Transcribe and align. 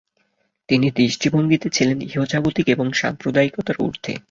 তিনি 0.69 0.87
দৃষ্টিভঙ্গিতে 0.91 1.67
ছিলেন 1.69 1.97
ইহজাগতিক 2.07 2.65
এবং 2.69 2.87
সাম্প্রদায়িকতার 2.93 3.77
উর্ধ্বে। 3.79 4.13